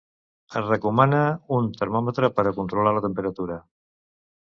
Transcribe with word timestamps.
Es 0.61 0.63
recomana 0.69 1.19
un 1.59 1.69
termòmetre 1.83 2.33
per 2.41 2.49
a 2.53 2.57
controlar 2.59 2.99
la 2.99 3.07
temperatura. 3.09 3.63